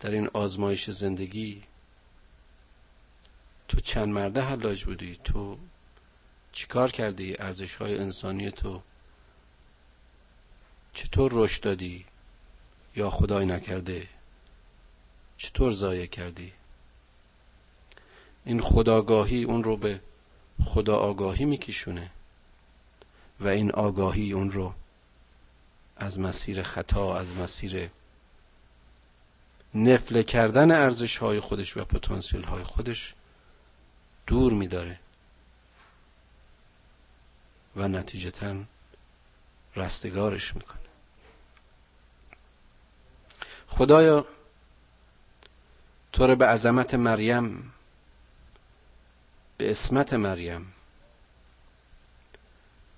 [0.00, 1.62] در این آزمایش زندگی
[3.70, 5.58] تو چند مرده حلاج بودی؟ تو
[6.52, 8.82] چیکار کردی ارزش های انسانی تو؟
[10.94, 12.04] چطور رشد دادی؟
[12.96, 14.08] یا خدای نکرده؟
[15.36, 16.52] چطور ضایع کردی؟
[18.44, 20.00] این خداگاهی اون رو به
[20.64, 22.10] خدا آگاهی میکشونه
[23.40, 24.74] و این آگاهی اون رو
[25.96, 27.90] از مسیر خطا از مسیر
[29.74, 33.14] نفله کردن ارزش های خودش و پتانسیل های خودش
[34.30, 34.98] دور میداره.
[37.76, 38.56] و نتیجتا
[39.76, 40.80] رستگارش می‌کنه.
[43.68, 44.26] خدایا
[46.12, 47.72] تو به عظمت مریم
[49.56, 50.72] به اسمت مریم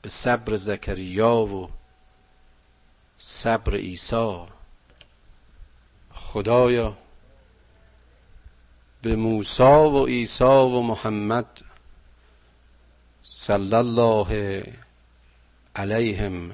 [0.03, 1.71] به صبر زکریا و
[3.19, 4.47] صبر عیسی.
[6.15, 6.99] خدایا
[9.03, 11.63] به موسی و عیسی و محمد
[13.23, 14.63] صلی الله
[15.77, 16.51] علیهم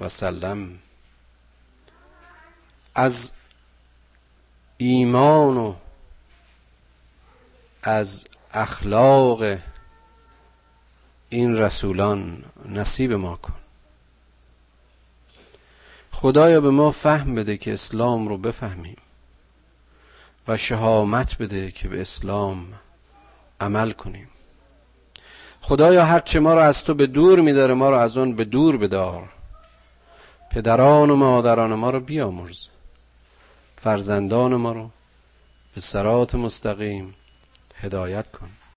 [0.00, 0.78] و سلم.
[2.94, 3.30] از
[4.76, 5.74] ایمان و
[7.82, 9.58] از اخلاق
[11.28, 13.54] این رسولان نصیب ما کن.
[16.12, 18.99] خدایا به ما فهم بده که اسلام رو بفهمیم.
[20.56, 22.66] شهامت بده که به اسلام
[23.60, 24.28] عمل کنیم.
[25.60, 28.76] خدایا هرچه ما رو از تو به دور میداره ما رو از اون به دور
[28.76, 29.28] بدار.
[30.50, 32.58] پدران و مادران ما رو بیامرز.
[33.76, 34.90] فرزندان ما رو
[35.74, 37.14] به سرات مستقیم
[37.80, 38.50] هدایت کن.